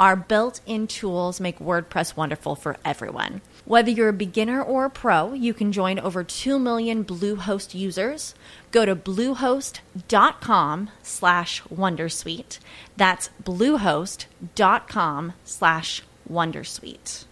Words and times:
Our 0.00 0.16
built 0.16 0.60
in 0.66 0.86
tools 0.86 1.40
make 1.40 1.58
WordPress 1.60 2.16
wonderful 2.16 2.56
for 2.56 2.76
everyone. 2.84 3.42
Whether 3.64 3.90
you're 3.90 4.08
a 4.08 4.12
beginner 4.12 4.60
or 4.62 4.84
a 4.84 4.90
pro, 4.90 5.32
you 5.32 5.54
can 5.54 5.72
join 5.72 5.98
over 5.98 6.24
2 6.24 6.58
million 6.58 7.04
Bluehost 7.04 7.74
users. 7.74 8.34
Go 8.72 8.84
to 8.84 8.96
bluehost.com 8.96 10.90
slash 11.02 11.62
wondersuite. 11.62 12.58
That's 12.96 13.30
bluehost.com 13.42 15.32
slash 15.44 16.02
wondersuite. 16.30 17.24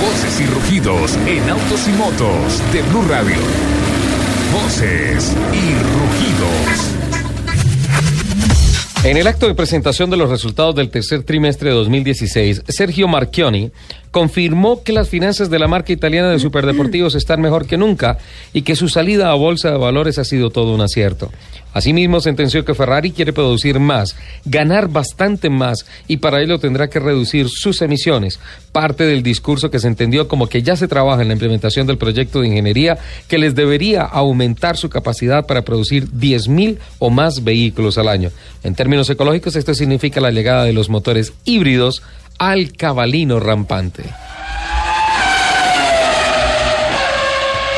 Voces 0.00 0.40
y 0.40 0.46
rugidos 0.46 1.16
en 1.26 1.48
autos 1.48 1.88
y 1.88 1.92
motos 1.92 2.72
de 2.72 2.82
Blue 2.90 3.02
Radio. 3.02 3.36
Voces 4.52 5.34
y 5.52 5.74
rugidos. 5.74 7.01
En 9.04 9.16
el 9.16 9.26
acto 9.26 9.48
de 9.48 9.56
presentación 9.56 10.10
de 10.10 10.16
los 10.16 10.30
resultados 10.30 10.76
del 10.76 10.88
tercer 10.88 11.24
trimestre 11.24 11.70
de 11.70 11.74
2016, 11.74 12.62
Sergio 12.68 13.08
Marchioni 13.08 13.72
confirmó 14.12 14.84
que 14.84 14.92
las 14.92 15.08
finanzas 15.08 15.50
de 15.50 15.58
la 15.58 15.66
marca 15.66 15.92
italiana 15.92 16.28
de 16.28 16.38
superdeportivos 16.38 17.14
están 17.14 17.40
mejor 17.40 17.66
que 17.66 17.78
nunca 17.78 18.18
y 18.52 18.62
que 18.62 18.76
su 18.76 18.88
salida 18.88 19.30
a 19.30 19.34
bolsa 19.34 19.70
de 19.70 19.78
valores 19.78 20.18
ha 20.18 20.24
sido 20.24 20.50
todo 20.50 20.74
un 20.74 20.82
acierto. 20.82 21.32
Asimismo, 21.72 22.20
sentenció 22.20 22.66
que 22.66 22.74
Ferrari 22.74 23.12
quiere 23.12 23.32
producir 23.32 23.80
más, 23.80 24.14
ganar 24.44 24.88
bastante 24.88 25.48
más 25.48 25.86
y 26.06 26.18
para 26.18 26.42
ello 26.42 26.58
tendrá 26.58 26.90
que 26.90 27.00
reducir 27.00 27.48
sus 27.48 27.80
emisiones. 27.80 28.38
Parte 28.72 29.04
del 29.04 29.22
discurso 29.22 29.70
que 29.70 29.78
se 29.78 29.88
entendió 29.88 30.28
como 30.28 30.46
que 30.46 30.62
ya 30.62 30.76
se 30.76 30.88
trabaja 30.88 31.22
en 31.22 31.28
la 31.28 31.34
implementación 31.34 31.86
del 31.86 31.96
proyecto 31.96 32.40
de 32.40 32.48
ingeniería 32.48 32.98
que 33.26 33.38
les 33.38 33.54
debería 33.54 34.02
aumentar 34.02 34.76
su 34.76 34.90
capacidad 34.90 35.46
para 35.46 35.62
producir 35.62 36.10
10.000 36.10 36.76
o 36.98 37.08
más 37.08 37.42
vehículos 37.42 37.96
al 37.96 38.08
año. 38.08 38.30
En 38.62 38.74
términos 38.74 39.08
ecológicos, 39.08 39.56
esto 39.56 39.74
significa 39.74 40.20
la 40.20 40.30
llegada 40.30 40.64
de 40.64 40.74
los 40.74 40.90
motores 40.90 41.32
híbridos 41.46 42.02
al 42.38 42.72
cabalino 42.72 43.38
rampante. 43.38 44.04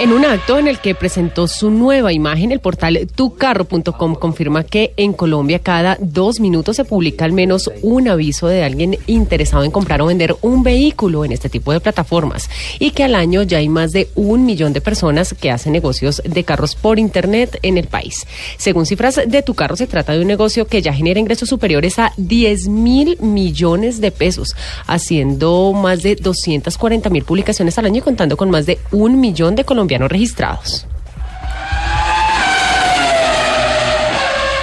En 0.00 0.14
un 0.14 0.24
acto 0.24 0.58
en 0.58 0.66
el 0.66 0.78
que 0.78 0.94
presentó 0.94 1.46
su 1.46 1.70
nueva 1.70 2.14
imagen, 2.14 2.52
el 2.52 2.60
portal 2.60 3.06
tucarro.com 3.14 4.14
confirma 4.14 4.64
que 4.64 4.94
en 4.96 5.12
Colombia 5.12 5.58
cada 5.58 5.98
dos 6.00 6.40
minutos 6.40 6.76
se 6.76 6.86
publica 6.86 7.26
al 7.26 7.34
menos 7.34 7.70
un 7.82 8.08
aviso 8.08 8.46
de 8.46 8.64
alguien 8.64 8.96
interesado 9.06 9.62
en 9.62 9.70
comprar 9.70 10.00
o 10.00 10.06
vender 10.06 10.34
un 10.40 10.62
vehículo 10.62 11.26
en 11.26 11.32
este 11.32 11.50
tipo 11.50 11.70
de 11.70 11.80
plataformas 11.80 12.48
y 12.78 12.92
que 12.92 13.04
al 13.04 13.14
año 13.14 13.42
ya 13.42 13.58
hay 13.58 13.68
más 13.68 13.92
de 13.92 14.08
un 14.14 14.46
millón 14.46 14.72
de 14.72 14.80
personas 14.80 15.34
que 15.38 15.50
hacen 15.50 15.74
negocios 15.74 16.22
de 16.24 16.44
carros 16.44 16.76
por 16.76 16.98
Internet 16.98 17.58
en 17.60 17.76
el 17.76 17.86
país. 17.86 18.26
Según 18.56 18.86
cifras 18.86 19.20
de 19.26 19.42
Tu 19.42 19.52
Carro, 19.52 19.76
se 19.76 19.86
trata 19.86 20.14
de 20.14 20.22
un 20.22 20.28
negocio 20.28 20.66
que 20.66 20.80
ya 20.80 20.94
genera 20.94 21.20
ingresos 21.20 21.50
superiores 21.50 21.98
a 21.98 22.14
10 22.16 22.68
mil 22.68 23.18
millones 23.20 24.00
de 24.00 24.12
pesos, 24.12 24.56
haciendo 24.86 25.74
más 25.74 26.02
de 26.02 26.16
240 26.16 27.10
mil 27.10 27.24
publicaciones 27.24 27.76
al 27.76 27.84
año 27.84 27.98
y 27.98 28.00
contando 28.00 28.38
con 28.38 28.48
más 28.48 28.64
de 28.64 28.78
un 28.92 29.20
millón 29.20 29.56
de 29.56 29.64
colombianos 29.64 29.89
registrados. 29.98 30.86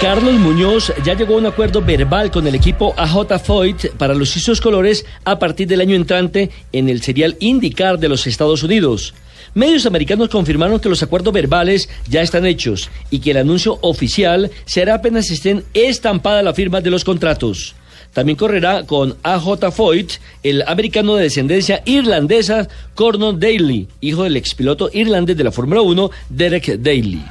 Carlos 0.01 0.35
Muñoz 0.35 0.93
ya 1.03 1.15
llegó 1.15 1.33
a 1.33 1.37
un 1.37 1.47
acuerdo 1.47 1.81
verbal 1.81 2.29
con 2.29 2.45
el 2.45 2.53
equipo 2.53 2.93
AJ 2.97 3.39
Foyt 3.43 3.85
para 3.97 4.13
los 4.13 4.37
Isos 4.37 4.61
Colores 4.61 5.05
a 5.25 5.39
partir 5.39 5.67
del 5.67 5.81
año 5.81 5.95
entrante 5.95 6.51
en 6.71 6.87
el 6.87 7.01
serial 7.01 7.35
IndyCar 7.39 7.97
de 7.97 8.07
los 8.07 8.27
Estados 8.27 8.61
Unidos. 8.61 9.15
Medios 9.55 9.87
americanos 9.87 10.29
confirmaron 10.29 10.79
que 10.79 10.89
los 10.89 11.01
acuerdos 11.01 11.33
verbales 11.33 11.89
ya 12.07 12.21
están 12.21 12.45
hechos 12.45 12.91
y 13.09 13.19
que 13.19 13.31
el 13.31 13.37
anuncio 13.37 13.79
oficial 13.81 14.51
será 14.65 14.93
apenas 14.93 15.31
estén 15.31 15.63
estampada 15.73 16.43
la 16.43 16.53
firma 16.53 16.79
de 16.79 16.91
los 16.91 17.03
contratos. 17.03 17.75
También 18.17 18.35
correrá 18.35 18.83
con 18.83 19.15
AJ 19.21 19.71
Foyt, 19.71 20.13
el 20.41 20.63
americano 20.63 21.13
de 21.13 21.25
descendencia 21.25 21.83
irlandesa 21.85 22.67
Cornon 22.95 23.39
Daly, 23.39 23.89
hijo 24.01 24.23
del 24.23 24.37
expiloto 24.37 24.89
irlandés 24.91 25.37
de 25.37 25.43
la 25.43 25.51
Fórmula 25.51 25.81
1, 25.81 26.09
Derek 26.27 26.79
Daly. 26.79 27.23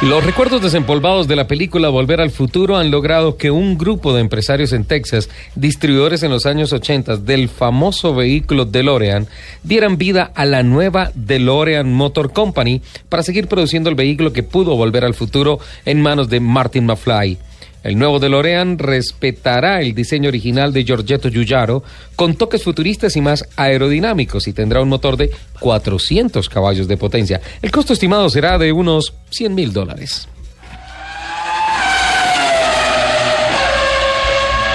Los 0.00 0.24
recuerdos 0.24 0.62
desempolvados 0.62 1.26
de 1.26 1.34
la 1.34 1.48
película 1.48 1.88
Volver 1.88 2.20
al 2.20 2.30
Futuro 2.30 2.76
han 2.76 2.92
logrado 2.92 3.36
que 3.36 3.50
un 3.50 3.76
grupo 3.76 4.14
de 4.14 4.20
empresarios 4.20 4.72
en 4.72 4.84
Texas, 4.84 5.28
distribuidores 5.56 6.22
en 6.22 6.30
los 6.30 6.46
años 6.46 6.72
80 6.72 7.16
del 7.16 7.48
famoso 7.48 8.14
vehículo 8.14 8.64
DeLorean, 8.64 9.26
dieran 9.64 9.98
vida 9.98 10.30
a 10.36 10.44
la 10.44 10.62
nueva 10.62 11.10
DeLorean 11.16 11.92
Motor 11.92 12.32
Company 12.32 12.80
para 13.08 13.24
seguir 13.24 13.48
produciendo 13.48 13.90
el 13.90 13.96
vehículo 13.96 14.32
que 14.32 14.44
pudo 14.44 14.76
volver 14.76 15.04
al 15.04 15.14
futuro 15.14 15.58
en 15.84 16.00
manos 16.00 16.28
de 16.28 16.38
Martin 16.38 16.86
McFly. 16.86 17.47
El 17.88 17.98
nuevo 17.98 18.18
DeLorean 18.18 18.76
respetará 18.76 19.80
el 19.80 19.94
diseño 19.94 20.28
original 20.28 20.74
de 20.74 20.84
Giorgetto 20.84 21.30
Giugiaro 21.30 21.82
con 22.16 22.34
toques 22.34 22.62
futuristas 22.62 23.16
y 23.16 23.22
más 23.22 23.48
aerodinámicos 23.56 24.46
y 24.46 24.52
tendrá 24.52 24.82
un 24.82 24.90
motor 24.90 25.16
de 25.16 25.30
400 25.58 26.50
caballos 26.50 26.86
de 26.86 26.98
potencia. 26.98 27.40
El 27.62 27.70
costo 27.70 27.94
estimado 27.94 28.28
será 28.28 28.58
de 28.58 28.72
unos 28.72 29.14
100 29.30 29.54
mil 29.54 29.72
dólares. 29.72 30.28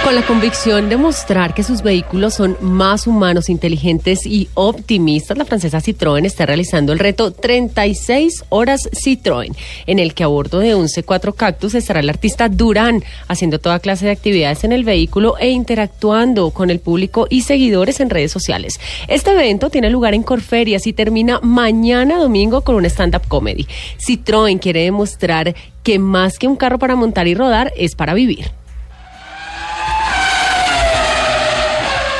Con 0.04 0.16
la 0.16 0.26
convicción 0.26 0.90
de 0.90 0.98
mostrar 0.98 1.54
que 1.54 1.64
sus 1.64 1.82
vehículos 1.82 2.34
son 2.34 2.58
más 2.60 3.08
humanos, 3.08 3.50
inteligentes 3.50 4.26
y 4.26 4.50
optimistas, 4.54 5.38
la 5.38 5.46
francesa 5.46 5.80
Citroën 5.80 6.26
está 6.26 6.46
realizando 6.46 6.92
el 6.92 7.00
reto 7.00 7.32
36 7.32 8.44
horas 8.50 8.90
Citroën, 8.92 9.56
en 9.88 10.00
el 10.00 10.14
que 10.14 10.26
a 10.26 10.28
bordo 10.28 10.60
de 10.60 10.76
un 10.76 10.88
C4 10.88 11.34
Cactus 11.34 11.74
estará 11.74 12.02
el 12.02 12.10
artista 12.10 12.50
Durán 12.50 13.02
haciendo 13.30 13.60
toda 13.60 13.80
clase 13.80 14.06
de 14.06 14.12
actividades 14.12 14.66
en 14.66 14.74
el 14.74 14.84
vehículo 14.84 15.38
e 15.38 15.52
interactuando 15.52 16.52
con 16.52 16.70
el 16.70 16.82
público 16.82 17.26
y 17.30 17.44
seguidores 17.44 18.02
en 18.02 18.10
redes 18.10 18.34
sociales. 18.34 18.82
Este 19.08 19.32
evento 19.32 19.70
tiene 19.70 19.90
lugar 19.90 20.14
en 20.14 20.24
Corferias 20.24 20.86
y 20.86 20.92
termina 20.92 21.40
mañana 21.42 22.18
domingo 22.18 22.60
con 22.66 22.76
un 22.76 22.86
stand-up 22.86 23.30
comedy. 23.30 23.68
Citroën 24.06 24.60
quiere 24.60 24.84
demostrar 24.84 25.56
que 25.82 25.98
más 25.98 26.40
que 26.40 26.48
un 26.48 26.58
carro 26.58 26.78
para 26.78 26.98
montar 26.98 27.30
y 27.30 27.36
rodar 27.36 27.72
es 27.78 27.96
para 27.96 28.14
vivir. 28.14 28.52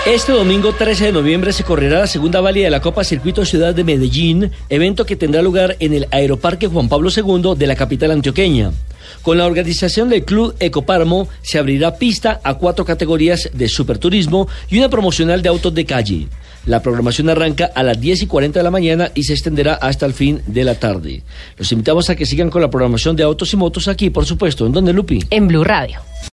Este 0.06 0.34
domingo 0.34 0.74
13 0.74 1.06
de 1.06 1.12
noviembre 1.14 1.54
se 1.54 1.64
correrá 1.64 2.00
la 2.00 2.08
segunda 2.08 2.42
válida 2.42 2.66
de 2.66 2.72
la 2.72 2.82
Copa 2.82 3.06
Circuito 3.06 3.46
Ciudad 3.46 3.74
de 3.74 3.86
Medellín, 3.86 4.52
evento 4.68 5.06
que 5.06 5.16
tendrá 5.16 5.42
lugar 5.42 5.78
en 5.80 5.94
el 5.94 6.10
Aeroparque 6.12 6.68
Juan 6.68 6.90
Pablo 6.90 7.10
II 7.10 7.56
de 7.56 7.68
la 7.68 7.78
capital 7.78 8.12
antioqueña. 8.12 8.74
Con 9.22 9.38
la 9.38 9.46
organización 9.46 10.10
del 10.10 10.26
Club 10.26 10.56
Ecoparmo 10.60 11.30
se 11.42 11.58
abrirá 11.58 11.96
pista 11.96 12.42
a 12.44 12.56
cuatro 12.56 12.84
categorías 12.84 13.50
de 13.54 13.70
superturismo 13.70 14.50
y 14.70 14.78
una 14.78 14.90
promocional 14.90 15.42
de 15.42 15.48
autos 15.48 15.74
de 15.74 15.86
calle. 15.86 16.28
La 16.66 16.82
programación 16.82 17.30
arranca 17.30 17.72
a 17.74 17.82
las 17.82 18.00
10 18.02 18.24
y 18.24 18.28
40 18.28 18.60
de 18.60 18.64
la 18.64 18.72
mañana 18.72 19.10
y 19.16 19.24
se 19.24 19.32
extenderá 19.32 19.76
hasta 19.76 20.06
el 20.06 20.14
fin 20.14 20.42
de 20.48 20.66
la 20.66 20.76
tarde. 20.76 21.24
Los 21.58 21.72
invitamos 21.72 22.10
a 22.10 22.18
que 22.18 22.26
sigan 22.26 22.50
con 22.50 22.62
la 22.62 22.70
programación 22.70 23.16
de 23.16 23.24
autos 23.24 23.54
y 23.54 23.58
motos 23.58 23.88
aquí, 23.88 24.10
por 24.10 24.26
supuesto. 24.26 24.66
¿En 24.66 24.74
dónde, 24.74 24.92
Lupi? 24.92 25.24
En 25.30 25.48
Blue 25.48 25.64
Radio. 25.64 26.02